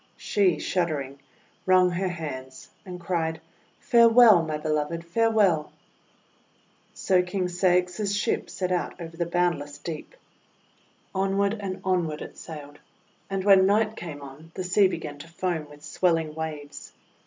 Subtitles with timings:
[0.17, 1.19] She, shuddering,
[1.67, 3.39] wrung her hands and cried:—
[3.91, 4.41] "Farewell!
[4.41, 5.71] my Beloved, farewell!'
[6.91, 10.15] So King Ceyx's ship set out over the boundless deep.
[11.13, 12.79] Onward and onward it sailed;
[13.29, 16.93] and when night came on the sea began to foam with swel ling waves.